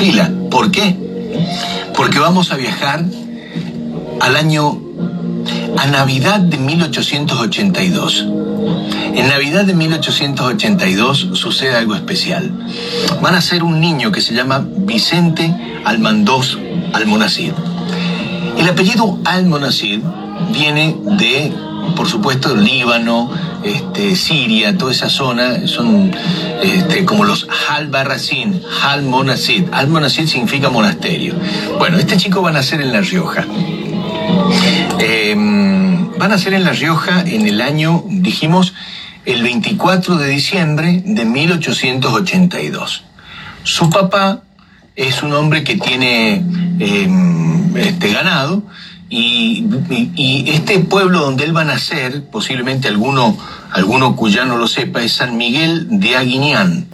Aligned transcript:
fila. 0.00 0.30
¿Por 0.50 0.70
qué? 0.70 0.96
Porque 1.94 2.18
vamos 2.18 2.52
a 2.52 2.56
viajar 2.56 3.04
al 4.18 4.36
año, 4.36 4.80
a 5.76 5.86
Navidad 5.88 6.40
de 6.40 6.56
1882. 6.56 8.26
En 9.14 9.28
Navidad 9.28 9.66
de 9.66 9.74
1882 9.74 11.28
sucede 11.34 11.76
algo 11.76 11.94
especial. 11.94 12.50
Van 13.20 13.34
a 13.34 13.42
ser 13.42 13.62
un 13.62 13.78
niño 13.78 14.10
que 14.10 14.22
se 14.22 14.32
llama 14.32 14.66
Vicente 14.66 15.54
Almandós 15.84 16.58
Almonacid. 16.94 17.52
El 18.56 18.68
apellido 18.70 19.18
Almonacid 19.26 20.00
viene 20.50 20.96
de, 21.18 21.52
por 21.96 22.08
supuesto, 22.08 22.56
Líbano, 22.56 23.30
este, 23.62 24.16
Siria, 24.16 24.76
toda 24.76 24.92
esa 24.92 25.08
zona, 25.08 25.66
son 25.66 26.12
este, 26.62 27.04
como 27.04 27.24
los 27.24 27.46
Al-Barracín, 27.70 28.62
Al-Monacid. 28.82 29.64
Al-Monacid 29.72 30.26
significa 30.26 30.70
monasterio. 30.70 31.34
Bueno, 31.78 31.98
este 31.98 32.16
chico 32.16 32.42
va 32.42 32.50
a 32.50 32.52
nacer 32.52 32.80
en 32.80 32.92
La 32.92 33.00
Rioja. 33.00 33.46
Em, 34.98 36.10
van 36.12 36.32
a 36.32 36.36
nacer 36.36 36.54
en 36.54 36.64
La 36.64 36.72
Rioja 36.72 37.22
en 37.22 37.46
el 37.46 37.60
año, 37.60 38.04
dijimos, 38.06 38.74
el 39.26 39.42
24 39.42 40.16
de 40.16 40.28
diciembre 40.28 41.02
de 41.04 41.24
1882. 41.24 43.04
Su 43.62 43.90
papá 43.90 44.42
es 44.96 45.22
un 45.22 45.32
hombre 45.32 45.64
que 45.64 45.76
tiene 45.76 46.44
em, 46.78 47.76
este 47.76 48.12
ganado 48.12 48.62
y, 49.10 50.44
este 50.48 50.78
pueblo 50.78 51.20
donde 51.20 51.44
él 51.44 51.56
va 51.56 51.62
a 51.62 51.64
nacer, 51.64 52.24
posiblemente 52.30 52.88
alguno, 52.88 53.36
alguno 53.72 54.14
cuyano 54.16 54.56
lo 54.56 54.66
sepa, 54.66 55.02
es 55.02 55.14
San 55.14 55.36
Miguel 55.36 55.86
de 56.00 56.16
Aguiñán. 56.16 56.86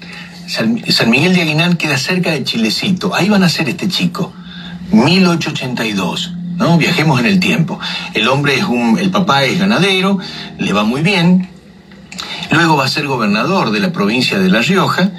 San, 0.48 0.82
Miguel 1.10 1.34
de 1.34 1.42
Aguiñán 1.42 1.76
queda 1.76 1.98
cerca 1.98 2.30
de 2.30 2.42
Chilecito. 2.42 3.14
Ahí 3.14 3.28
va 3.28 3.36
a 3.36 3.40
nacer 3.40 3.68
este 3.68 3.88
chico, 3.88 4.32
1882. 4.92 6.32
¿no? 6.56 6.78
Viajemos 6.78 7.20
en 7.20 7.26
el 7.26 7.38
tiempo. 7.38 7.78
El 8.14 8.28
hombre 8.28 8.56
es 8.56 8.64
un, 8.64 8.98
el 8.98 9.10
papá 9.10 9.44
es 9.44 9.58
ganadero, 9.58 10.18
le 10.58 10.72
va 10.72 10.84
muy 10.84 11.02
bien, 11.02 11.50
Luego 12.50 12.76
va 12.76 12.84
a 12.84 12.88
ser 12.88 13.06
gobernador 13.06 13.70
de 13.70 13.80
la 13.80 13.92
provincia 13.92 14.38
de 14.38 14.48
La 14.48 14.62
Rioja. 14.62 15.10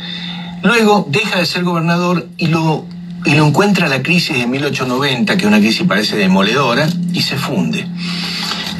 Luego 0.64 1.06
deja 1.10 1.40
de 1.40 1.46
ser 1.46 1.64
gobernador 1.64 2.28
y 2.38 2.48
lo, 2.48 2.86
y 3.28 3.36
lo 3.36 3.46
encuentra 3.46 3.90
la 3.90 4.02
crisis 4.02 4.38
de 4.38 4.48
1890, 4.48 5.36
que 5.36 5.42
es 5.42 5.48
una 5.48 5.60
crisis 5.60 5.86
parece 5.86 6.16
demoledora, 6.16 6.88
y 7.12 7.22
se 7.22 7.36
funde. 7.36 7.86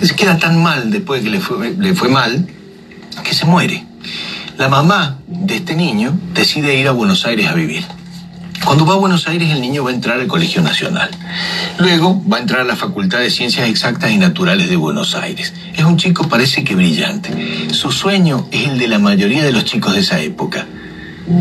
Se 0.02 0.16
queda 0.16 0.38
tan 0.38 0.64
mal 0.64 0.90
después 0.90 1.22
de 1.22 1.30
que 1.30 1.38
le 1.78 1.94
fue 1.94 2.08
mal, 2.08 2.48
que 3.26 3.34
se 3.34 3.46
muere. 3.46 3.84
La 4.58 4.70
mamá 4.70 5.20
de 5.28 5.58
este 5.58 5.76
niño 5.76 6.18
decide 6.34 6.80
ir 6.80 6.88
a 6.88 6.92
Buenos 6.92 7.26
Aires 7.26 7.48
a 7.48 7.54
vivir. 7.54 7.84
Cuando 8.64 8.86
va 8.86 8.94
a 8.94 8.98
Buenos 8.98 9.28
Aires 9.28 9.50
el 9.52 9.60
niño 9.60 9.84
va 9.84 9.92
a 9.92 9.94
entrar 9.94 10.18
al 10.18 10.28
Colegio 10.28 10.62
Nacional. 10.62 11.10
Luego 11.78 12.24
va 12.32 12.38
a 12.38 12.40
entrar 12.40 12.62
a 12.62 12.64
la 12.64 12.78
Facultad 12.78 13.20
de 13.20 13.30
Ciencias 13.30 13.68
Exactas 13.68 14.12
y 14.12 14.18
Naturales 14.18 14.70
de 14.70 14.78
Buenos 14.78 15.16
Aires. 15.16 15.54
Es 15.76 15.84
un 15.84 15.98
chico 15.98 16.28
parece 16.30 16.64
que 16.64 16.74
brillante. 16.74 17.74
Su 17.74 17.92
sueño 17.92 18.48
es 18.52 18.70
el 18.70 18.80
de 18.80 18.88
la 18.88 18.98
mayoría 18.98 19.44
de 19.44 19.52
los 19.52 19.66
chicos 19.66 19.94
de 19.94 20.00
esa 20.00 20.20
época. 20.22 20.66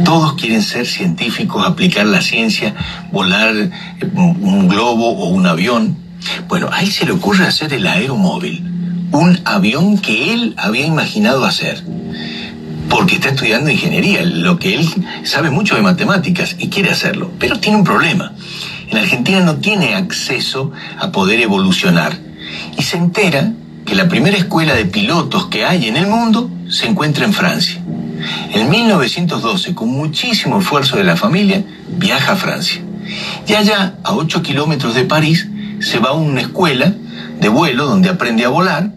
Todos 0.04 0.34
quieren 0.34 0.62
ser 0.62 0.86
científicos, 0.86 1.64
aplicar 1.66 2.06
la 2.06 2.20
ciencia, 2.20 2.74
volar 3.12 3.54
eh, 3.56 3.70
un 4.14 4.68
globo 4.68 5.10
o 5.10 5.28
un 5.28 5.46
avión. 5.46 5.96
Bueno, 6.48 6.68
ahí 6.72 6.90
se 6.90 7.06
le 7.06 7.12
ocurre 7.12 7.46
hacer 7.46 7.72
el 7.72 7.86
aeromóvil, 7.86 8.64
un 9.12 9.40
avión 9.44 9.98
que 9.98 10.32
él 10.34 10.54
había 10.58 10.86
imaginado 10.86 11.44
hacer 11.44 11.84
porque 12.88 13.16
está 13.16 13.30
estudiando 13.30 13.70
ingeniería, 13.70 14.22
lo 14.22 14.58
que 14.58 14.74
él 14.74 14.88
sabe 15.24 15.50
mucho 15.50 15.74
de 15.74 15.82
matemáticas 15.82 16.56
y 16.58 16.68
quiere 16.68 16.90
hacerlo, 16.90 17.30
pero 17.38 17.58
tiene 17.58 17.78
un 17.78 17.84
problema. 17.84 18.32
En 18.88 18.98
Argentina 18.98 19.40
no 19.40 19.56
tiene 19.56 19.94
acceso 19.94 20.72
a 20.98 21.10
poder 21.10 21.40
evolucionar 21.40 22.18
y 22.78 22.82
se 22.82 22.96
entera 22.96 23.52
que 23.84 23.94
la 23.94 24.08
primera 24.08 24.36
escuela 24.36 24.74
de 24.74 24.86
pilotos 24.86 25.46
que 25.46 25.64
hay 25.64 25.88
en 25.88 25.96
el 25.96 26.06
mundo 26.06 26.50
se 26.68 26.86
encuentra 26.86 27.24
en 27.24 27.32
Francia. 27.32 27.82
En 28.52 28.70
1912, 28.70 29.74
con 29.74 29.90
muchísimo 29.90 30.58
esfuerzo 30.58 30.96
de 30.96 31.04
la 31.04 31.16
familia, 31.16 31.64
viaja 31.88 32.32
a 32.32 32.36
Francia. 32.36 32.82
Y 33.46 33.54
allá, 33.54 33.94
a 34.02 34.14
8 34.14 34.42
kilómetros 34.42 34.94
de 34.94 35.04
París, 35.04 35.48
se 35.80 35.98
va 35.98 36.10
a 36.10 36.14
una 36.14 36.40
escuela 36.40 36.94
de 37.40 37.48
vuelo 37.48 37.86
donde 37.86 38.08
aprende 38.08 38.44
a 38.44 38.48
volar, 38.48 38.92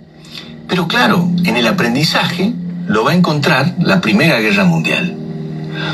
pero 0.67 0.87
claro, 0.87 1.29
en 1.43 1.57
el 1.57 1.67
aprendizaje 1.67 2.53
lo 2.87 3.03
va 3.03 3.11
a 3.11 3.15
encontrar 3.15 3.75
la 3.79 4.01
Primera 4.01 4.39
Guerra 4.39 4.65
Mundial. 4.65 5.15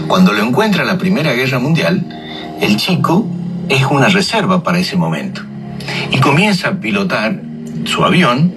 Cuando 0.08 0.34
lo 0.34 0.44
encuentra 0.44 0.86
la 0.86 0.98
Primera 0.98 1.34
Guerra 1.34 1.60
Mundial, 1.60 2.06
el 2.62 2.78
chico 2.78 3.28
es 3.68 3.86
una 3.86 4.08
reserva 4.08 4.64
para 4.64 4.80
ese 4.80 4.96
momento 4.96 5.42
y 6.12 6.20
comienza 6.20 6.70
a 6.70 6.80
pilotar 6.80 7.42
su 7.86 8.04
avión 8.04 8.56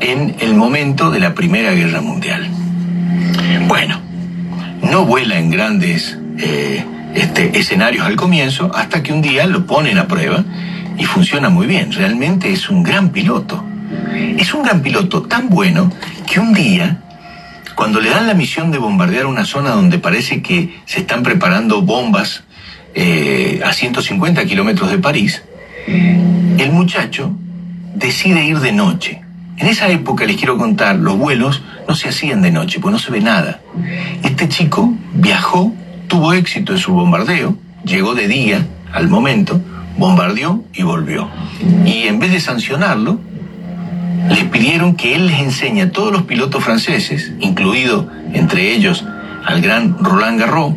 en 0.00 0.36
el 0.40 0.54
momento 0.54 1.10
de 1.10 1.20
la 1.20 1.34
Primera 1.34 1.72
Guerra 1.72 2.00
Mundial. 2.00 2.48
Bueno, 3.66 4.00
no 4.82 5.04
vuela 5.04 5.38
en 5.38 5.50
grandes 5.50 6.18
eh, 6.38 6.84
este, 7.14 7.58
escenarios 7.58 8.06
al 8.06 8.16
comienzo 8.16 8.70
hasta 8.74 9.02
que 9.02 9.12
un 9.12 9.22
día 9.22 9.46
lo 9.46 9.66
ponen 9.66 9.98
a 9.98 10.06
prueba 10.06 10.44
y 10.98 11.04
funciona 11.04 11.48
muy 11.48 11.66
bien. 11.66 11.92
Realmente 11.92 12.52
es 12.52 12.68
un 12.68 12.82
gran 12.82 13.10
piloto. 13.10 13.64
Es 14.38 14.54
un 14.54 14.62
gran 14.62 14.82
piloto 14.82 15.22
tan 15.22 15.48
bueno 15.48 15.90
que 16.26 16.40
un 16.40 16.52
día 16.52 17.02
cuando 17.74 18.00
le 18.00 18.10
dan 18.10 18.26
la 18.26 18.34
misión 18.34 18.70
de 18.70 18.78
bombardear 18.78 19.26
una 19.26 19.46
zona 19.46 19.70
donde 19.70 19.98
parece 19.98 20.42
que 20.42 20.80
se 20.84 21.00
están 21.00 21.22
preparando 21.22 21.80
bombas 21.80 22.44
eh, 22.94 23.62
a 23.64 23.72
150 23.72 24.44
kilómetros 24.44 24.90
de 24.90 24.98
París, 24.98 25.42
el 25.86 26.72
muchacho 26.72 27.34
decide 27.94 28.44
ir 28.44 28.58
de 28.60 28.72
noche. 28.72 29.22
En 29.60 29.66
esa 29.66 29.90
época, 29.90 30.24
les 30.24 30.36
quiero 30.36 30.56
contar, 30.56 30.96
los 30.96 31.18
vuelos 31.18 31.62
no 31.86 31.94
se 31.94 32.08
hacían 32.08 32.40
de 32.40 32.50
noche, 32.50 32.80
pues 32.80 32.92
no 32.92 32.98
se 32.98 33.12
ve 33.12 33.20
nada. 33.20 33.60
Este 34.22 34.48
chico 34.48 34.94
viajó, 35.12 35.74
tuvo 36.08 36.32
éxito 36.32 36.72
en 36.72 36.78
su 36.78 36.94
bombardeo, 36.94 37.54
llegó 37.84 38.14
de 38.14 38.26
día 38.26 38.66
al 38.90 39.08
momento, 39.08 39.60
bombardeó 39.98 40.64
y 40.72 40.82
volvió. 40.82 41.28
Y 41.84 42.08
en 42.08 42.18
vez 42.18 42.32
de 42.32 42.40
sancionarlo, 42.40 43.20
les 44.30 44.44
pidieron 44.44 44.94
que 44.94 45.14
él 45.14 45.26
les 45.26 45.40
enseñe 45.40 45.82
a 45.82 45.92
todos 45.92 46.10
los 46.10 46.22
pilotos 46.22 46.64
franceses, 46.64 47.30
incluido 47.40 48.10
entre 48.32 48.72
ellos 48.72 49.04
al 49.44 49.60
gran 49.60 50.02
Roland 50.02 50.40
Garros, 50.40 50.72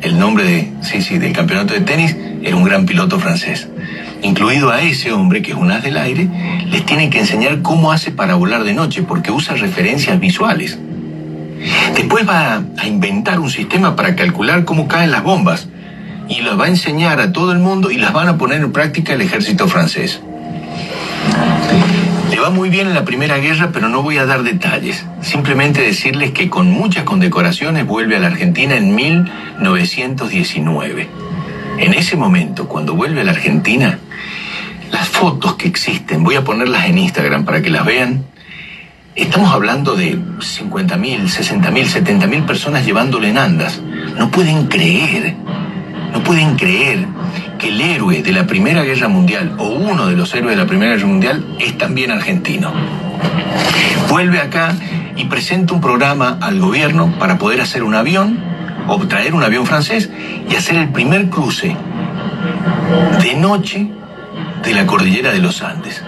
el 0.00 0.16
nombre 0.16 0.44
de, 0.44 0.72
sí, 0.82 1.02
sí, 1.02 1.18
del 1.18 1.32
campeonato 1.32 1.74
de 1.74 1.80
tenis, 1.80 2.16
era 2.40 2.54
un 2.54 2.62
gran 2.62 2.86
piloto 2.86 3.18
francés. 3.18 3.68
Incluido 4.22 4.70
a 4.70 4.80
ese 4.80 5.12
hombre, 5.12 5.42
que 5.42 5.50
es 5.50 5.56
un 5.56 5.72
as 5.72 5.82
del 5.82 5.96
aire, 5.96 6.28
les 6.66 6.86
tienen 6.86 7.10
que 7.10 7.18
enseñar 7.18 7.60
cómo 7.60 7.90
hace 7.90 8.12
para 8.12 8.36
volar 8.36 8.62
de 8.62 8.72
noche, 8.72 9.02
porque 9.02 9.32
usa 9.32 9.56
referencias 9.56 10.18
visuales. 10.20 10.78
Después 11.94 12.28
va 12.28 12.62
a 12.78 12.86
inventar 12.86 13.40
un 13.40 13.50
sistema 13.50 13.96
para 13.96 14.14
calcular 14.14 14.64
cómo 14.64 14.88
caen 14.88 15.10
las 15.10 15.22
bombas 15.22 15.68
y 16.28 16.40
las 16.42 16.58
va 16.58 16.66
a 16.66 16.68
enseñar 16.68 17.20
a 17.20 17.32
todo 17.32 17.52
el 17.52 17.58
mundo 17.58 17.90
y 17.90 17.98
las 17.98 18.12
van 18.12 18.28
a 18.28 18.38
poner 18.38 18.62
en 18.62 18.72
práctica 18.72 19.12
el 19.12 19.20
ejército 19.20 19.68
francés. 19.68 20.20
Le 22.30 22.38
va 22.38 22.50
muy 22.50 22.70
bien 22.70 22.86
en 22.86 22.94
la 22.94 23.04
Primera 23.04 23.38
Guerra, 23.38 23.70
pero 23.72 23.88
no 23.88 24.02
voy 24.02 24.18
a 24.18 24.26
dar 24.26 24.42
detalles. 24.42 25.04
Simplemente 25.20 25.82
decirles 25.82 26.30
que 26.30 26.48
con 26.48 26.70
muchas 26.70 27.04
condecoraciones 27.04 27.86
vuelve 27.86 28.16
a 28.16 28.20
la 28.20 28.28
Argentina 28.28 28.76
en 28.76 28.94
1919. 28.94 31.31
En 31.82 31.94
ese 31.94 32.16
momento, 32.16 32.68
cuando 32.68 32.94
vuelve 32.94 33.22
a 33.22 33.24
la 33.24 33.32
Argentina, 33.32 33.98
las 34.92 35.08
fotos 35.08 35.56
que 35.56 35.66
existen, 35.66 36.22
voy 36.22 36.36
a 36.36 36.44
ponerlas 36.44 36.84
en 36.84 36.96
Instagram 36.96 37.44
para 37.44 37.60
que 37.60 37.70
las 37.70 37.84
vean. 37.84 38.24
Estamos 39.16 39.52
hablando 39.52 39.96
de 39.96 40.16
50.000, 40.16 41.24
60.000, 41.24 42.20
70.000 42.20 42.46
personas 42.46 42.86
llevándole 42.86 43.30
en 43.30 43.36
andas. 43.36 43.82
No 44.16 44.30
pueden 44.30 44.68
creer, 44.68 45.34
no 46.12 46.22
pueden 46.22 46.54
creer 46.54 47.04
que 47.58 47.70
el 47.70 47.80
héroe 47.80 48.22
de 48.22 48.30
la 48.30 48.46
Primera 48.46 48.84
Guerra 48.84 49.08
Mundial, 49.08 49.56
o 49.58 49.70
uno 49.70 50.06
de 50.06 50.14
los 50.14 50.32
héroes 50.34 50.56
de 50.56 50.62
la 50.62 50.68
Primera 50.68 50.92
Guerra 50.92 51.08
Mundial, 51.08 51.56
es 51.58 51.76
también 51.76 52.12
argentino. 52.12 52.72
Vuelve 54.08 54.38
acá 54.38 54.76
y 55.16 55.24
presenta 55.24 55.74
un 55.74 55.80
programa 55.80 56.38
al 56.40 56.60
gobierno 56.60 57.12
para 57.18 57.38
poder 57.38 57.60
hacer 57.60 57.82
un 57.82 57.96
avión, 57.96 58.51
o 58.88 58.98
traer 59.06 59.34
un 59.34 59.42
avión 59.42 59.66
francés, 59.66 60.10
y 60.48 60.54
hacer 60.54 60.76
el 60.76 60.88
primer 60.90 61.28
cruce 61.28 61.76
de 63.22 63.34
noche 63.34 63.88
de 64.62 64.74
la 64.74 64.86
cordillera 64.86 65.32
de 65.32 65.38
los 65.38 65.62
Andes. 65.62 66.02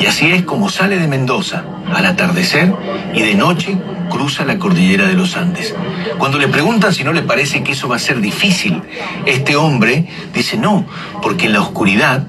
Y 0.00 0.06
así 0.06 0.30
es 0.30 0.42
como 0.42 0.68
sale 0.68 0.98
de 0.98 1.08
Mendoza 1.08 1.64
al 1.94 2.06
atardecer 2.06 2.72
y 3.14 3.20
de 3.22 3.34
noche 3.34 3.76
cruza 4.08 4.44
la 4.44 4.58
cordillera 4.58 5.06
de 5.06 5.14
los 5.14 5.36
Andes. 5.36 5.74
Cuando 6.18 6.38
le 6.38 6.48
preguntan 6.48 6.92
si 6.92 7.04
no 7.04 7.12
le 7.12 7.22
parece 7.22 7.62
que 7.62 7.72
eso 7.72 7.88
va 7.88 7.96
a 7.96 8.00
ser 8.00 8.20
difícil, 8.20 8.82
este 9.26 9.56
hombre 9.56 10.06
dice 10.34 10.56
no, 10.56 10.86
porque 11.22 11.46
en 11.46 11.52
la 11.52 11.60
oscuridad 11.60 12.26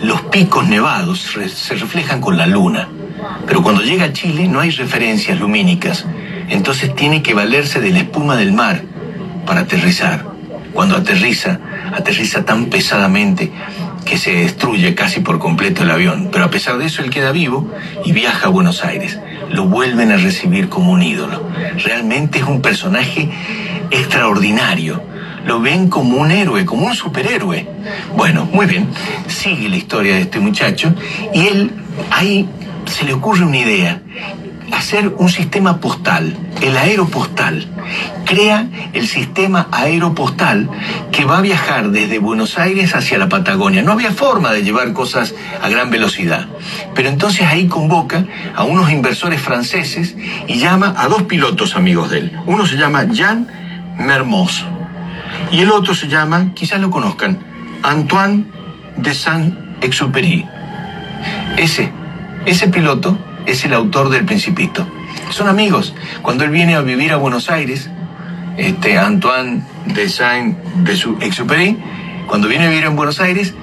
los 0.00 0.22
picos 0.22 0.68
nevados 0.68 1.20
se 1.20 1.74
reflejan 1.74 2.20
con 2.20 2.36
la 2.36 2.46
luna. 2.46 2.88
Pero 3.46 3.62
cuando 3.62 3.82
llega 3.82 4.06
a 4.06 4.12
Chile 4.12 4.46
no 4.48 4.60
hay 4.60 4.70
referencias 4.70 5.38
lumínicas, 5.38 6.06
entonces 6.48 6.94
tiene 6.94 7.22
que 7.22 7.34
valerse 7.34 7.80
de 7.80 7.90
la 7.90 7.98
espuma 7.98 8.36
del 8.36 8.52
mar 8.52 8.82
para 9.48 9.62
aterrizar. 9.62 10.26
Cuando 10.74 10.94
aterriza, 10.94 11.58
aterriza 11.92 12.44
tan 12.44 12.66
pesadamente 12.66 13.50
que 14.04 14.18
se 14.18 14.32
destruye 14.32 14.94
casi 14.94 15.20
por 15.20 15.38
completo 15.38 15.82
el 15.82 15.90
avión. 15.90 16.28
Pero 16.30 16.44
a 16.44 16.50
pesar 16.50 16.76
de 16.76 16.84
eso, 16.84 17.02
él 17.02 17.08
queda 17.08 17.32
vivo 17.32 17.66
y 18.04 18.12
viaja 18.12 18.48
a 18.48 18.50
Buenos 18.50 18.84
Aires. 18.84 19.18
Lo 19.50 19.64
vuelven 19.64 20.12
a 20.12 20.18
recibir 20.18 20.68
como 20.68 20.92
un 20.92 21.02
ídolo. 21.02 21.42
Realmente 21.82 22.40
es 22.40 22.44
un 22.44 22.60
personaje 22.60 23.30
extraordinario. 23.90 25.02
Lo 25.46 25.60
ven 25.62 25.88
como 25.88 26.18
un 26.18 26.30
héroe, 26.30 26.66
como 26.66 26.86
un 26.86 26.94
superhéroe. 26.94 27.66
Bueno, 28.16 28.46
muy 28.52 28.66
bien. 28.66 28.86
Sigue 29.28 29.70
la 29.70 29.76
historia 29.76 30.14
de 30.16 30.20
este 30.20 30.40
muchacho 30.40 30.94
y 31.32 31.46
él 31.46 31.72
ahí 32.10 32.46
se 32.84 33.06
le 33.06 33.14
ocurre 33.14 33.46
una 33.46 33.56
idea 33.56 34.02
hacer 34.72 35.14
un 35.18 35.28
sistema 35.28 35.80
postal, 35.80 36.36
el 36.60 36.76
aeropostal. 36.76 37.66
Crea 38.24 38.66
el 38.92 39.06
sistema 39.06 39.68
aeropostal 39.72 40.68
que 41.10 41.24
va 41.24 41.38
a 41.38 41.40
viajar 41.40 41.90
desde 41.90 42.18
Buenos 42.18 42.58
Aires 42.58 42.94
hacia 42.94 43.18
la 43.18 43.28
Patagonia. 43.28 43.82
No 43.82 43.92
había 43.92 44.12
forma 44.12 44.52
de 44.52 44.62
llevar 44.62 44.92
cosas 44.92 45.34
a 45.62 45.68
gran 45.68 45.90
velocidad. 45.90 46.46
Pero 46.94 47.08
entonces 47.08 47.46
ahí 47.46 47.66
convoca 47.68 48.24
a 48.54 48.64
unos 48.64 48.90
inversores 48.90 49.40
franceses 49.40 50.16
y 50.46 50.58
llama 50.58 50.94
a 50.96 51.08
dos 51.08 51.22
pilotos 51.22 51.76
amigos 51.76 52.10
de 52.10 52.18
él. 52.18 52.32
Uno 52.46 52.66
se 52.66 52.76
llama 52.76 53.04
Jean 53.04 53.48
Mermoz 53.98 54.64
y 55.50 55.60
el 55.60 55.70
otro 55.70 55.94
se 55.94 56.08
llama, 56.08 56.52
quizás 56.54 56.80
lo 56.80 56.90
conozcan, 56.90 57.38
Antoine 57.82 58.44
de 58.96 59.14
Saint-Exupéry. 59.14 60.46
Ese, 61.56 61.90
ese 62.46 62.68
piloto 62.68 63.18
es 63.48 63.64
el 63.64 63.72
autor 63.72 64.10
del 64.10 64.24
Principito. 64.24 64.86
Son 65.30 65.48
amigos. 65.48 65.94
Cuando 66.22 66.44
él 66.44 66.50
viene 66.50 66.74
a 66.74 66.82
vivir 66.82 67.12
a 67.12 67.16
Buenos 67.16 67.48
Aires, 67.48 67.90
este 68.58 68.98
Antoine 68.98 69.62
de 69.86 70.08
Saint-Exupéry, 70.08 71.78
cuando 72.26 72.46
viene 72.46 72.66
a 72.66 72.68
vivir 72.68 72.84
en 72.84 72.94
Buenos 72.94 73.20
Aires, 73.20 73.54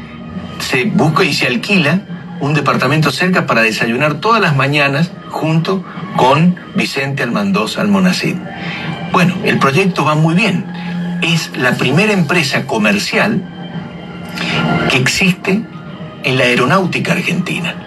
se 0.59 0.85
busca 0.85 1.23
y 1.23 1.33
se 1.33 1.45
alquila 1.45 2.01
un 2.39 2.53
departamento 2.53 3.11
cerca 3.11 3.45
para 3.45 3.61
desayunar 3.61 4.15
todas 4.15 4.41
las 4.41 4.55
mañanas 4.55 5.11
junto 5.29 5.85
con 6.17 6.55
Vicente 6.75 7.21
Almandoz 7.21 7.77
Almonacid. 7.77 8.35
Bueno, 9.11 9.35
el 9.43 9.59
proyecto 9.59 10.03
va 10.03 10.15
muy 10.15 10.33
bien. 10.33 10.65
Es 11.21 11.51
la 11.55 11.75
primera 11.75 12.11
empresa 12.11 12.65
comercial 12.65 13.41
que 14.89 14.97
existe 14.97 15.61
en 16.23 16.38
la 16.38 16.45
aeronáutica 16.45 17.13
argentina. 17.13 17.84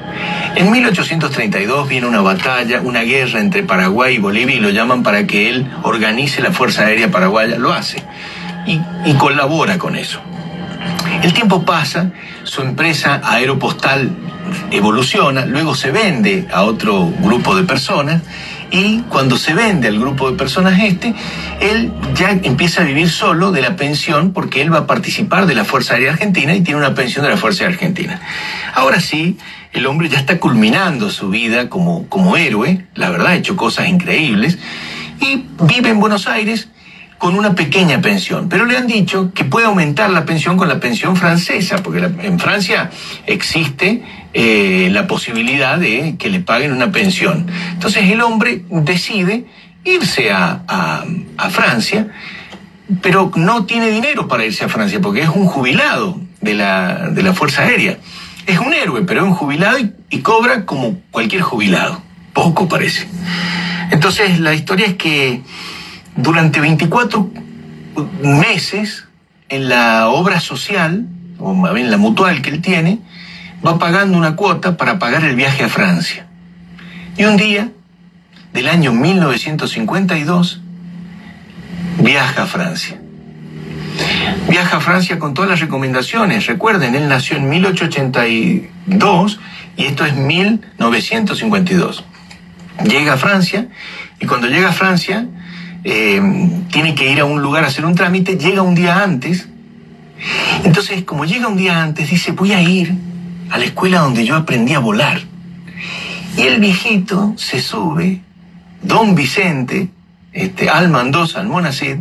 En 0.56 0.70
1832 0.70 1.88
viene 1.88 2.06
una 2.06 2.20
batalla, 2.20 2.80
una 2.80 3.02
guerra 3.02 3.40
entre 3.40 3.62
Paraguay 3.62 4.16
y 4.16 4.18
Bolivia 4.18 4.56
y 4.56 4.60
lo 4.60 4.70
llaman 4.70 5.02
para 5.02 5.26
que 5.26 5.48
él 5.50 5.70
organice 5.82 6.42
la 6.42 6.52
Fuerza 6.52 6.86
Aérea 6.86 7.10
Paraguaya. 7.10 7.58
Lo 7.58 7.72
hace 7.72 8.02
y, 8.66 9.14
colabora 9.14 9.78
con 9.78 9.96
eso. 9.96 10.20
El 11.22 11.32
tiempo 11.32 11.64
pasa, 11.64 12.10
su 12.44 12.62
empresa 12.62 13.20
aeropostal 13.24 14.10
evoluciona, 14.70 15.46
luego 15.46 15.74
se 15.74 15.90
vende 15.90 16.46
a 16.52 16.62
otro 16.62 17.12
grupo 17.20 17.54
de 17.56 17.64
personas 17.64 18.22
y 18.70 19.00
cuando 19.08 19.36
se 19.36 19.54
vende 19.54 19.88
al 19.88 19.98
grupo 19.98 20.30
de 20.30 20.36
personas 20.36 20.78
este, 20.82 21.14
él 21.60 21.92
ya 22.14 22.30
empieza 22.30 22.82
a 22.82 22.84
vivir 22.84 23.08
solo 23.08 23.50
de 23.52 23.62
la 23.62 23.76
pensión 23.76 24.32
porque 24.32 24.60
él 24.60 24.72
va 24.72 24.78
a 24.78 24.86
participar 24.86 25.46
de 25.46 25.54
la 25.54 25.64
Fuerza 25.64 25.94
Aérea 25.94 26.12
Argentina 26.12 26.54
y 26.54 26.60
tiene 26.60 26.78
una 26.78 26.94
pensión 26.94 27.24
de 27.24 27.30
la 27.30 27.36
Fuerza 27.36 27.64
Aérea 27.64 27.76
Argentina. 27.76 28.20
Ahora 28.74 29.00
sí, 29.00 29.38
el 29.72 29.86
hombre 29.86 30.08
ya 30.08 30.18
está 30.18 30.38
culminando 30.38 31.10
su 31.10 31.30
vida 31.30 31.68
como, 31.68 32.08
como 32.08 32.36
héroe, 32.36 32.86
la 32.94 33.10
verdad 33.10 33.28
ha 33.28 33.36
hecho 33.36 33.56
cosas 33.56 33.88
increíbles, 33.88 34.58
y 35.20 35.44
vive 35.60 35.90
en 35.90 36.00
Buenos 36.00 36.26
Aires 36.26 36.68
con 37.18 37.34
una 37.34 37.54
pequeña 37.54 38.00
pensión. 38.00 38.48
Pero 38.48 38.64
le 38.64 38.76
han 38.76 38.86
dicho 38.86 39.32
que 39.34 39.44
puede 39.44 39.66
aumentar 39.66 40.10
la 40.10 40.24
pensión 40.24 40.56
con 40.56 40.68
la 40.68 40.80
pensión 40.80 41.16
francesa, 41.16 41.82
porque 41.82 41.98
en 42.22 42.38
Francia 42.38 42.90
existe 43.26 44.02
eh, 44.32 44.88
la 44.92 45.06
posibilidad 45.06 45.78
de 45.78 46.16
que 46.18 46.30
le 46.30 46.40
paguen 46.40 46.72
una 46.72 46.90
pensión. 46.90 47.46
Entonces 47.72 48.10
el 48.10 48.20
hombre 48.20 48.62
decide 48.70 49.46
irse 49.84 50.30
a, 50.30 50.62
a 51.36 51.50
Francia, 51.50 52.08
pero 53.02 53.30
no 53.36 53.66
tiene 53.66 53.90
dinero 53.90 54.28
para 54.28 54.44
irse 54.44 54.64
a 54.64 54.68
Francia, 54.68 55.00
porque 55.00 55.22
es 55.22 55.28
un 55.28 55.46
jubilado 55.46 56.20
de 56.40 56.54
la, 56.54 57.08
de 57.10 57.22
la 57.22 57.34
Fuerza 57.34 57.62
Aérea 57.62 57.98
es 58.48 58.58
un 58.58 58.72
héroe, 58.72 59.02
pero 59.02 59.20
es 59.20 59.26
un 59.26 59.34
jubilado 59.34 59.78
y, 59.78 60.18
cobra 60.20 60.64
como 60.64 60.98
cualquier 61.10 61.42
jubilado. 61.42 62.00
Poco 62.32 62.66
parece. 62.66 63.06
Entonces 63.90 64.40
la 64.40 64.54
historia 64.54 64.86
es 64.86 64.94
que 64.94 65.42
durante 66.18 66.60
24 66.60 67.30
meses 68.22 69.06
en 69.48 69.68
la 69.68 70.08
obra 70.08 70.40
social, 70.40 71.06
o 71.38 71.76
en 71.76 71.90
la 71.90 71.96
mutual 71.96 72.42
que 72.42 72.50
él 72.50 72.60
tiene, 72.60 72.98
va 73.64 73.78
pagando 73.78 74.18
una 74.18 74.34
cuota 74.36 74.76
para 74.76 74.98
pagar 74.98 75.24
el 75.24 75.36
viaje 75.36 75.64
a 75.64 75.68
Francia. 75.68 76.26
Y 77.16 77.24
un 77.24 77.36
día, 77.36 77.70
del 78.52 78.68
año 78.68 78.92
1952, 78.92 80.60
viaja 82.00 82.42
a 82.42 82.46
Francia. 82.46 83.00
Viaja 84.48 84.78
a 84.78 84.80
Francia 84.80 85.18
con 85.20 85.34
todas 85.34 85.50
las 85.50 85.60
recomendaciones. 85.60 86.46
Recuerden, 86.46 86.96
él 86.96 87.08
nació 87.08 87.36
en 87.36 87.48
1882 87.48 89.40
y 89.76 89.84
esto 89.84 90.04
es 90.04 90.16
1952. 90.16 92.04
Llega 92.84 93.12
a 93.14 93.16
Francia 93.16 93.68
y 94.20 94.26
cuando 94.26 94.48
llega 94.48 94.70
a 94.70 94.72
Francia 94.72 95.26
eh, 95.84 96.20
tiene 96.70 96.94
que 96.94 97.10
ir 97.10 97.20
a 97.20 97.24
un 97.24 97.42
lugar 97.42 97.64
a 97.64 97.68
hacer 97.68 97.84
un 97.84 97.94
trámite, 97.94 98.36
llega 98.36 98.62
un 98.62 98.74
día 98.74 99.02
antes. 99.02 99.48
Entonces, 100.64 101.04
como 101.04 101.24
llega 101.24 101.48
un 101.48 101.56
día 101.56 101.82
antes, 101.82 102.10
dice, 102.10 102.32
voy 102.32 102.52
a 102.52 102.62
ir 102.62 102.94
a 103.50 103.58
la 103.58 103.64
escuela 103.64 104.00
donde 104.00 104.24
yo 104.24 104.36
aprendí 104.36 104.74
a 104.74 104.78
volar. 104.80 105.20
Y 106.36 106.42
el 106.42 106.60
viejito 106.60 107.34
se 107.36 107.60
sube, 107.60 108.20
don 108.82 109.14
Vicente, 109.14 109.88
este, 110.32 110.68
al 110.68 110.88
Mendoza, 110.88 111.40
al 111.40 111.48
Monacid, 111.48 111.96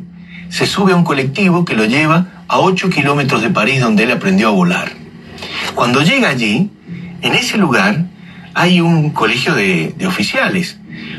se 0.50 0.66
sube 0.66 0.94
a 0.94 0.96
un 0.96 1.04
colectivo 1.04 1.66
que 1.66 1.76
lo 1.76 1.86
lleva 1.86 2.44
a 2.48 2.60
8 2.60 2.90
kilómetros 2.90 3.42
de 3.42 3.50
París 3.50 3.82
donde 3.82 4.04
él 4.04 4.12
aprendió 4.12 4.50
a 4.50 4.52
volar. 4.52 4.92
Cuando 5.76 6.02
llega 6.02 6.30
allí, 6.30 6.72
en 7.22 7.34
ese 7.34 7.58
lugar 7.58 8.06
hay 8.54 8.82
un 8.82 9.12
colegio 9.12 9.54
de, 9.54 9.94
oficiales. 10.08 10.78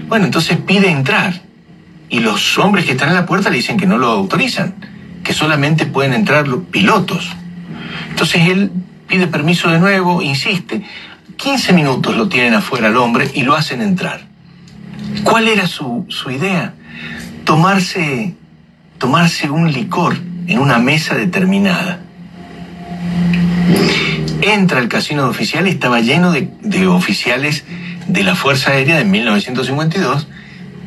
Bueno, 0.08 0.24
entonces 0.24 0.58
pide 0.58 0.90
entrar 0.90 1.40
y 2.08 2.20
los 2.20 2.58
hombres 2.58 2.84
que 2.84 2.92
están 2.92 3.10
en 3.10 3.14
la 3.14 3.26
puerta 3.26 3.50
le 3.50 3.56
dicen 3.56 3.76
que 3.76 3.86
no 3.86 3.98
lo 3.98 4.08
autorizan, 4.08 4.74
que 5.22 5.32
solamente 5.32 5.86
pueden 5.86 6.12
entrar 6.12 6.48
los 6.48 6.64
pilotos. 6.64 7.28
Entonces 8.10 8.48
él 8.48 8.70
pide 9.06 9.26
permiso 9.26 9.70
de 9.70 9.78
nuevo, 9.78 10.22
insiste. 10.22 10.82
15 11.36 11.72
minutos 11.72 12.16
lo 12.16 12.28
tienen 12.28 12.54
afuera 12.54 12.88
al 12.88 12.96
hombre 12.96 13.30
y 13.34 13.42
lo 13.42 13.54
hacen 13.54 13.80
entrar. 13.80 14.26
¿Cuál 15.22 15.48
era 15.48 15.66
su, 15.66 16.04
su 16.08 16.30
idea? 16.30 16.74
Tomarse 17.44 18.34
tomarse 18.98 19.48
un 19.48 19.72
licor 19.72 20.16
en 20.46 20.58
una 20.58 20.78
mesa 20.78 21.14
determinada. 21.14 22.00
Entra 24.42 24.78
al 24.78 24.88
casino 24.88 25.24
de 25.24 25.30
oficiales, 25.30 25.74
estaba 25.74 26.00
lleno 26.00 26.32
de, 26.32 26.86
oficiales 26.86 27.64
de 28.06 28.22
la 28.24 28.34
Fuerza 28.34 28.72
Aérea 28.72 28.96
de 28.96 29.04
1952. 29.04 30.26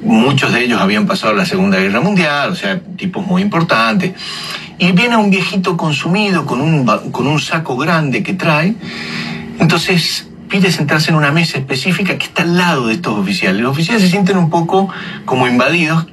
Muchos 0.04 0.52
de 0.52 0.64
ellos 0.64 0.82
habían 0.82 1.06
pasado 1.06 1.34
la 1.34 1.46
Segunda 1.46 1.78
Guerra 1.78 2.02
Mundial, 2.02 2.52
o 2.52 2.56
sea, 2.56 2.80
tipos 2.80 3.26
muy 3.26 3.42
importantes. 3.42 4.14
Y 4.80 4.92
viene 4.94 5.16
un 5.16 5.30
viejito 5.30 5.78
consumido 5.78 6.46
con 6.46 6.60
un, 6.60 6.86
con 7.12 7.28
un 7.28 7.40
saco 7.40 7.78
grande 7.78 8.24
que 8.24 8.34
trae. 8.34 8.76
Entonces 9.60 10.28
pide 10.52 10.70
sentarse 10.70 11.12
en 11.12 11.16
una 11.16 11.32
mesa 11.32 11.58
específica 11.58 12.18
que 12.18 12.26
está 12.26 12.44
al 12.44 12.58
lado 12.58 12.88
de 12.88 12.96
estos 12.96 13.18
oficiales. 13.18 13.62
Los 13.62 13.72
oficiales 13.72 14.04
se 14.04 14.10
sienten 14.10 14.38
un 14.38 14.50
poco 14.50 14.90
como 15.24 15.48
invadidos, 15.48 16.08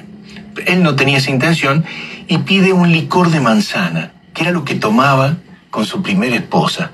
él 0.67 0.83
no 0.83 0.95
tenía 0.95 1.19
esa 1.19 1.33
intención 1.33 1.85
y 2.29 2.39
pide 2.39 2.73
un 2.73 2.93
licor 2.93 3.31
de 3.31 3.41
manzana, 3.41 4.13
que 4.35 4.43
era 4.43 4.53
lo 4.53 4.65
que 4.65 4.77
tomaba 4.77 5.39
con 5.71 5.85
su 5.87 6.03
primera 6.03 6.37
esposa. 6.37 6.93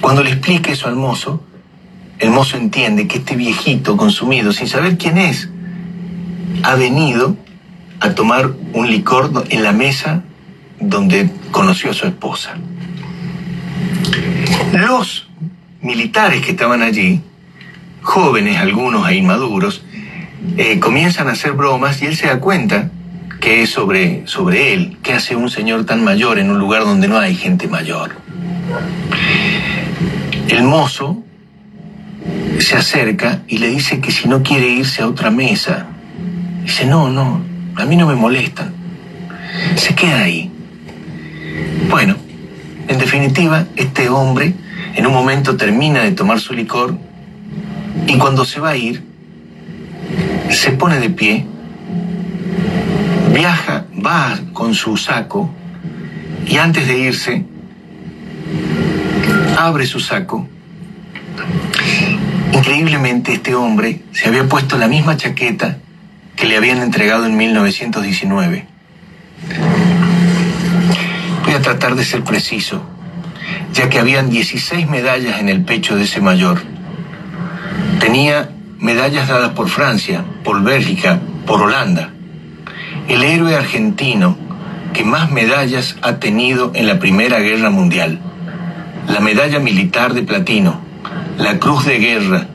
Cuando 0.00 0.22
le 0.22 0.30
explica 0.30 0.72
eso 0.72 0.88
al 0.88 0.96
mozo, 0.96 1.44
el 2.18 2.30
mozo 2.30 2.56
entiende 2.56 3.06
que 3.06 3.18
este 3.18 3.36
viejito 3.36 3.98
consumido, 3.98 4.52
sin 4.52 4.66
saber 4.66 4.96
quién 4.96 5.18
es, 5.18 5.49
ha 6.62 6.74
venido 6.74 7.36
a 8.00 8.14
tomar 8.14 8.50
un 8.72 8.90
licor 8.90 9.44
en 9.50 9.62
la 9.62 9.72
mesa 9.72 10.22
donde 10.80 11.30
conoció 11.50 11.90
a 11.90 11.94
su 11.94 12.06
esposa. 12.06 12.56
Los 14.72 15.28
militares 15.82 16.44
que 16.44 16.52
estaban 16.52 16.82
allí, 16.82 17.20
jóvenes 18.02 18.56
algunos 18.58 19.08
e 19.08 19.16
inmaduros, 19.16 19.82
eh, 20.56 20.80
comienzan 20.80 21.28
a 21.28 21.32
hacer 21.32 21.52
bromas 21.52 22.00
y 22.02 22.06
él 22.06 22.16
se 22.16 22.28
da 22.28 22.40
cuenta 22.40 22.90
que 23.40 23.62
es 23.62 23.70
sobre, 23.70 24.26
sobre 24.26 24.74
él, 24.74 24.98
que 25.02 25.12
hace 25.12 25.34
un 25.36 25.50
señor 25.50 25.84
tan 25.86 26.04
mayor 26.04 26.38
en 26.38 26.50
un 26.50 26.58
lugar 26.58 26.84
donde 26.84 27.08
no 27.08 27.18
hay 27.18 27.34
gente 27.34 27.68
mayor. 27.68 28.12
El 30.48 30.62
mozo 30.62 31.22
se 32.58 32.76
acerca 32.76 33.42
y 33.48 33.58
le 33.58 33.68
dice 33.68 34.00
que 34.00 34.10
si 34.10 34.28
no 34.28 34.42
quiere 34.42 34.68
irse 34.68 35.02
a 35.02 35.08
otra 35.08 35.30
mesa, 35.30 35.86
dice, 36.70 36.86
no, 36.86 37.10
no, 37.10 37.42
a 37.74 37.84
mí 37.84 37.96
no 37.96 38.06
me 38.06 38.14
molestan. 38.14 38.72
Se 39.74 39.92
queda 39.92 40.20
ahí. 40.20 40.52
Bueno, 41.90 42.14
en 42.86 42.96
definitiva, 42.96 43.66
este 43.74 44.08
hombre 44.08 44.54
en 44.94 45.04
un 45.04 45.12
momento 45.12 45.56
termina 45.56 46.04
de 46.04 46.12
tomar 46.12 46.38
su 46.38 46.54
licor 46.54 46.96
y 48.06 48.16
cuando 48.18 48.44
se 48.44 48.60
va 48.60 48.70
a 48.70 48.76
ir, 48.76 49.02
se 50.50 50.70
pone 50.70 51.00
de 51.00 51.10
pie, 51.10 51.44
viaja, 53.34 53.86
va 54.06 54.38
con 54.52 54.72
su 54.72 54.96
saco 54.96 55.50
y 56.46 56.56
antes 56.56 56.86
de 56.86 56.98
irse, 56.98 57.44
abre 59.58 59.86
su 59.86 59.98
saco. 59.98 60.46
Increíblemente 62.52 63.32
este 63.32 63.56
hombre 63.56 64.02
se 64.12 64.28
había 64.28 64.48
puesto 64.48 64.78
la 64.78 64.86
misma 64.86 65.16
chaqueta 65.16 65.78
que 66.40 66.46
le 66.46 66.56
habían 66.56 66.78
entregado 66.78 67.26
en 67.26 67.36
1919. 67.36 68.66
Voy 71.44 71.54
a 71.54 71.60
tratar 71.60 71.94
de 71.96 72.04
ser 72.04 72.24
preciso, 72.24 72.82
ya 73.74 73.90
que 73.90 73.98
habían 73.98 74.30
16 74.30 74.88
medallas 74.88 75.38
en 75.38 75.50
el 75.50 75.62
pecho 75.62 75.96
de 75.96 76.04
ese 76.04 76.22
mayor. 76.22 76.62
Tenía 77.98 78.50
medallas 78.78 79.28
dadas 79.28 79.50
por 79.50 79.68
Francia, 79.68 80.24
por 80.42 80.62
Bélgica, 80.62 81.20
por 81.46 81.60
Holanda. 81.60 82.14
El 83.06 83.22
héroe 83.22 83.54
argentino 83.54 84.38
que 84.94 85.04
más 85.04 85.30
medallas 85.30 85.96
ha 86.00 86.14
tenido 86.20 86.72
en 86.74 86.86
la 86.86 86.98
Primera 86.98 87.38
Guerra 87.40 87.68
Mundial. 87.68 88.18
La 89.08 89.20
medalla 89.20 89.58
militar 89.58 90.14
de 90.14 90.22
platino, 90.22 90.80
la 91.36 91.58
Cruz 91.58 91.84
de 91.84 91.98
Guerra, 91.98 92.46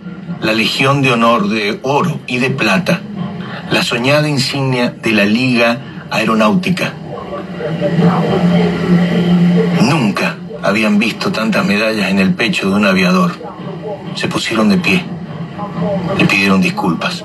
la 0.42 0.54
Legión 0.54 1.04
de 1.04 1.12
Honor 1.12 1.50
de 1.50 1.80
oro 1.84 2.20
y 2.26 2.40
de 2.40 2.50
plata, 2.50 3.02
la 3.72 3.84
soñada 3.84 4.28
insignia 4.28 4.90
de 4.90 5.12
la 5.12 5.26
Liga 5.26 5.80
Aeronáutica. 6.12 6.94
Nunca 9.82 10.38
habían 10.64 11.00
visto 11.00 11.32
tantas 11.32 11.66
medallas 11.66 12.10
en 12.10 12.20
el 12.20 12.34
pecho 12.34 12.70
de 12.70 12.76
un 12.76 12.86
aviador. 12.86 13.32
Se 14.16 14.28
pusieron 14.28 14.70
de 14.70 14.78
pie. 14.78 15.04
Le 16.18 16.26
pidieron 16.26 16.62
disculpas. 16.62 17.24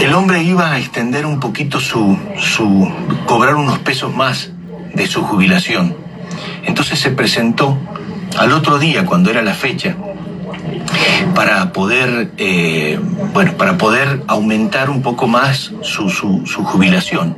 El 0.00 0.14
hombre 0.14 0.42
iba 0.42 0.72
a 0.72 0.78
extender 0.78 1.26
un 1.26 1.40
poquito 1.40 1.80
su, 1.80 2.16
su, 2.38 2.90
cobrar 3.26 3.56
unos 3.56 3.78
pesos 3.80 4.14
más 4.14 4.50
de 4.94 5.06
su 5.06 5.22
jubilación. 5.22 5.96
Entonces 6.64 6.98
se 7.00 7.10
presentó 7.10 7.76
al 8.36 8.52
otro 8.52 8.78
día, 8.78 9.04
cuando 9.04 9.30
era 9.30 9.42
la 9.42 9.54
fecha, 9.54 9.96
para 11.34 11.72
poder, 11.72 12.30
eh, 12.38 12.98
bueno, 13.32 13.52
para 13.56 13.78
poder 13.78 14.22
aumentar 14.26 14.90
un 14.90 15.02
poco 15.02 15.26
más 15.26 15.72
su, 15.82 16.10
su, 16.10 16.64
jubilación. 16.64 17.36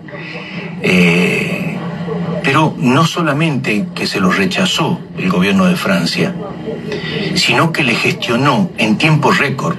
Eh, 0.82 1.78
pero 2.42 2.74
no 2.78 3.04
solamente 3.04 3.86
que 3.94 4.06
se 4.06 4.20
lo 4.20 4.30
rechazó 4.30 4.98
el 5.18 5.28
gobierno 5.28 5.66
de 5.66 5.76
Francia, 5.76 6.34
sino 7.34 7.72
que 7.72 7.84
le 7.84 7.94
gestionó 7.94 8.70
en 8.78 8.96
tiempo 8.96 9.30
récord 9.30 9.76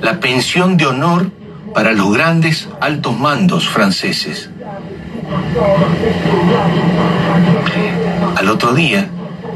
la 0.00 0.20
pensión 0.20 0.76
de 0.76 0.86
honor 0.86 1.30
para 1.74 1.92
los 1.92 2.12
grandes 2.12 2.68
altos 2.80 3.18
mandos 3.18 3.68
franceses. 3.68 4.50
Al 8.36 8.48
otro 8.48 8.74
día, 8.74 9.08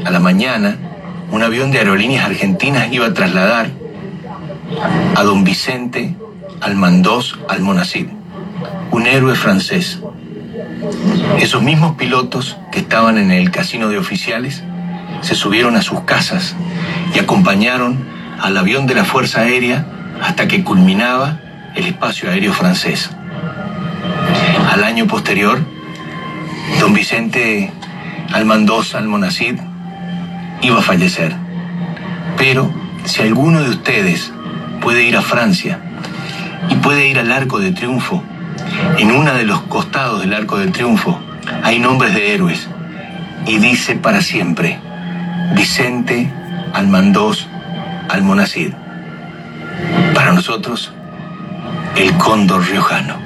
a 0.03 0.11
la 0.11 0.19
mañana, 0.19 0.77
un 1.31 1.43
avión 1.43 1.71
de 1.71 1.79
aerolíneas 1.79 2.25
argentinas 2.25 2.91
iba 2.91 3.05
a 3.07 3.13
trasladar 3.13 3.69
a 5.15 5.23
don 5.23 5.43
Vicente 5.43 6.15
Almandós 6.61 7.37
Almonacid, 7.47 8.07
un 8.91 9.07
héroe 9.07 9.35
francés. 9.35 9.99
Esos 11.39 11.61
mismos 11.61 11.95
pilotos 11.95 12.57
que 12.71 12.79
estaban 12.79 13.17
en 13.17 13.31
el 13.31 13.51
casino 13.51 13.89
de 13.89 13.97
oficiales 13.97 14.63
se 15.21 15.35
subieron 15.35 15.75
a 15.75 15.81
sus 15.81 16.01
casas 16.01 16.55
y 17.13 17.19
acompañaron 17.19 17.97
al 18.41 18.57
avión 18.57 18.87
de 18.87 18.95
la 18.95 19.05
Fuerza 19.05 19.41
Aérea 19.41 19.85
hasta 20.21 20.47
que 20.47 20.63
culminaba 20.63 21.39
el 21.75 21.85
espacio 21.85 22.29
aéreo 22.29 22.53
francés. 22.53 23.09
Al 24.71 24.83
año 24.83 25.07
posterior, 25.07 25.59
don 26.79 26.93
Vicente 26.93 27.71
Almandós 28.31 28.95
Almonacid 28.95 29.59
iba 30.61 30.79
a 30.79 30.83
fallecer. 30.83 31.35
Pero 32.37 32.71
si 33.05 33.21
alguno 33.21 33.61
de 33.61 33.69
ustedes 33.69 34.31
puede 34.81 35.03
ir 35.03 35.17
a 35.17 35.21
Francia 35.21 35.79
y 36.69 36.75
puede 36.75 37.07
ir 37.07 37.19
al 37.19 37.31
Arco 37.31 37.59
de 37.59 37.71
Triunfo, 37.71 38.23
en 38.97 39.11
uno 39.11 39.33
de 39.33 39.43
los 39.43 39.61
costados 39.61 40.21
del 40.21 40.33
Arco 40.33 40.57
de 40.57 40.67
Triunfo 40.67 41.19
hay 41.63 41.79
nombres 41.79 42.13
de 42.13 42.33
héroes 42.33 42.67
y 43.45 43.57
dice 43.57 43.95
para 43.95 44.21
siempre 44.21 44.79
Vicente 45.55 46.31
Almandós 46.73 47.47
Almonacid. 48.09 48.73
Para 50.13 50.33
nosotros, 50.33 50.91
el 51.95 52.15
cóndor 52.17 52.67
riojano. 52.67 53.17